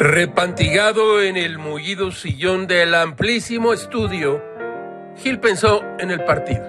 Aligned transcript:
Repantigado 0.00 1.20
en 1.20 1.36
el 1.36 1.58
mullido 1.58 2.12
sillón 2.12 2.68
del 2.68 2.94
amplísimo 2.94 3.72
estudio, 3.72 4.40
Gil 5.16 5.40
pensó 5.40 5.82
en 5.98 6.12
el 6.12 6.24
partido. 6.24 6.64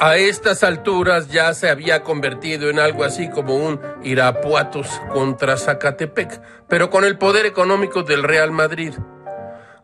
A 0.00 0.16
estas 0.16 0.64
alturas 0.64 1.28
ya 1.28 1.52
se 1.52 1.68
había 1.68 2.02
convertido 2.02 2.70
en 2.70 2.78
algo 2.78 3.04
así 3.04 3.28
como 3.28 3.56
un 3.56 3.78
Irapuatos 4.02 4.88
contra 5.12 5.58
Zacatepec, 5.58 6.40
pero 6.66 6.88
con 6.88 7.04
el 7.04 7.18
poder 7.18 7.44
económico 7.44 8.02
del 8.02 8.22
Real 8.22 8.52
Madrid. 8.52 8.94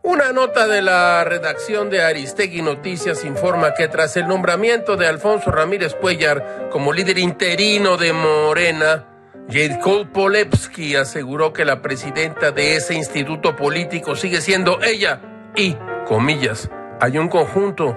Una 0.02 0.32
nota 0.32 0.66
de 0.66 0.80
la 0.80 1.22
redacción 1.24 1.90
de 1.90 2.02
Aristegui 2.02 2.62
Noticias 2.62 3.22
informa 3.22 3.74
que 3.74 3.88
tras 3.88 4.16
el 4.16 4.26
nombramiento 4.28 4.96
de 4.96 5.08
Alfonso 5.08 5.50
Ramírez 5.50 5.94
Cuellar 5.94 6.70
como 6.72 6.94
líder 6.94 7.18
interino 7.18 7.98
de 7.98 8.14
Morena, 8.14 9.11
Jade 9.48 9.78
Polewski 10.12 10.96
aseguró 10.96 11.52
que 11.52 11.64
la 11.64 11.82
presidenta 11.82 12.52
de 12.52 12.76
ese 12.76 12.94
instituto 12.94 13.54
político 13.56 14.16
sigue 14.16 14.40
siendo 14.40 14.80
ella 14.82 15.20
y, 15.54 15.76
comillas, 16.06 16.70
hay 17.00 17.18
un 17.18 17.28
conjunto 17.28 17.96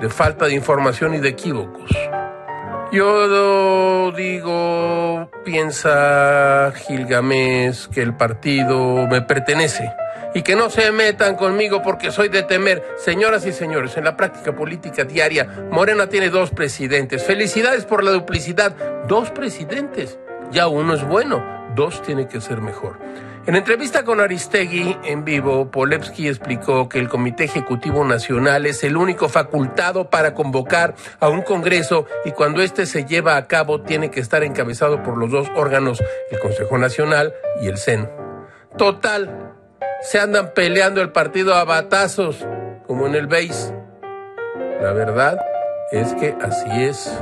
de 0.00 0.08
falta 0.08 0.46
de 0.46 0.54
información 0.54 1.14
y 1.14 1.18
de 1.18 1.30
equívocos. 1.30 1.90
Yo 2.92 4.12
digo, 4.12 5.28
piensa 5.44 6.72
Gilgamesh, 6.76 7.88
que 7.88 8.02
el 8.02 8.14
partido 8.14 9.06
me 9.08 9.22
pertenece 9.22 9.92
y 10.34 10.42
que 10.42 10.54
no 10.54 10.68
se 10.68 10.92
metan 10.92 11.36
conmigo 11.36 11.82
porque 11.82 12.12
soy 12.12 12.28
de 12.28 12.42
temer. 12.42 12.84
Señoras 12.98 13.46
y 13.46 13.52
señores, 13.52 13.96
en 13.96 14.04
la 14.04 14.16
práctica 14.16 14.54
política 14.54 15.04
diaria, 15.04 15.66
Morena 15.70 16.08
tiene 16.08 16.28
dos 16.28 16.50
presidentes. 16.50 17.24
Felicidades 17.24 17.84
por 17.84 18.04
la 18.04 18.10
duplicidad. 18.10 18.76
Dos 19.08 19.30
presidentes. 19.30 20.18
Ya 20.54 20.68
uno 20.68 20.94
es 20.94 21.04
bueno, 21.04 21.42
dos 21.74 22.00
tiene 22.02 22.28
que 22.28 22.40
ser 22.40 22.60
mejor. 22.60 23.00
En 23.44 23.56
entrevista 23.56 24.04
con 24.04 24.20
Aristegui 24.20 24.96
en 25.02 25.24
vivo, 25.24 25.68
Polevsky 25.68 26.28
explicó 26.28 26.88
que 26.88 27.00
el 27.00 27.08
Comité 27.08 27.42
Ejecutivo 27.42 28.04
Nacional 28.04 28.64
es 28.64 28.84
el 28.84 28.96
único 28.96 29.28
facultado 29.28 30.10
para 30.10 30.32
convocar 30.32 30.94
a 31.18 31.28
un 31.28 31.42
Congreso 31.42 32.06
y 32.24 32.30
cuando 32.30 32.62
éste 32.62 32.86
se 32.86 33.04
lleva 33.04 33.36
a 33.36 33.48
cabo 33.48 33.82
tiene 33.82 34.12
que 34.12 34.20
estar 34.20 34.44
encabezado 34.44 35.02
por 35.02 35.18
los 35.18 35.32
dos 35.32 35.48
órganos, 35.56 36.00
el 36.30 36.38
Consejo 36.38 36.78
Nacional 36.78 37.34
y 37.60 37.66
el 37.66 37.76
CEN. 37.76 38.08
Total, 38.78 39.56
se 40.02 40.20
andan 40.20 40.54
peleando 40.54 41.00
el 41.00 41.10
partido 41.10 41.56
a 41.56 41.64
batazos, 41.64 42.46
como 42.86 43.08
en 43.08 43.16
el 43.16 43.26
BASE. 43.26 43.74
La 44.80 44.92
verdad 44.92 45.36
es 45.90 46.14
que 46.14 46.36
así 46.40 46.70
es. 46.70 47.12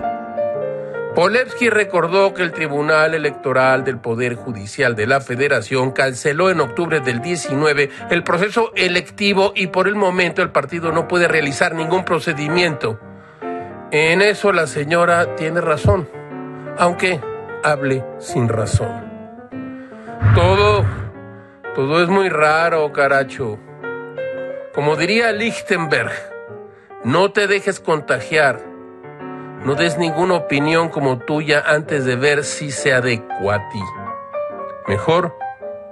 Polevsky 1.15 1.69
recordó 1.69 2.33
que 2.33 2.43
el 2.43 2.53
Tribunal 2.53 3.15
Electoral 3.15 3.85
del 3.85 3.99
Poder 3.99 4.35
Judicial 4.35 4.97
de 4.97 5.07
la 5.07 5.21
Federación 5.21 5.93
canceló 5.93 6.51
en 6.51 6.61
octubre 6.61 7.01
del 7.01 7.21
19 7.21 7.91
el 8.11 8.25
proceso 8.25 8.73
electivo 8.75 9.53
y 9.55 9.67
por 9.67 9.89
el 9.89 9.95
momento 9.95 10.43
el 10.43 10.51
partido 10.51 10.91
no 10.91 11.09
puede 11.09 11.29
realizar 11.29 11.75
ningún 11.75 12.05
procedimiento. 12.05 12.99
En 13.91 14.23
eso 14.23 14.53
la 14.53 14.67
señora 14.67 15.37
tiene 15.37 15.61
razón, 15.61 16.09
aunque 16.79 17.21
hable 17.63 18.03
sin 18.19 18.49
razón. 18.49 19.13
Todo 20.35 20.87
todo 21.75 22.03
es 22.03 22.09
muy 22.11 22.29
raro, 22.29 22.93
caracho. 22.93 23.59
Como 24.75 24.95
diría 24.95 25.33
Lichtenberg, 25.33 26.13
no 27.03 27.33
te 27.33 27.47
dejes 27.47 27.81
contagiar. 27.81 28.72
No 29.65 29.77
des 29.77 29.97
ninguna 29.97 30.35
opinión 30.35 30.89
como 30.89 31.19
tuya 31.19 31.63
antes 31.65 32.05
de 32.05 32.17
ver 32.17 32.43
si 32.43 32.73
se 32.73 32.93
adecua 32.93 33.55
a 33.55 33.69
ti. 33.69 33.81
Mejor, 34.89 35.37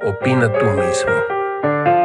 opina 0.04 0.52
tú 0.58 0.66
mismo. 0.66 1.99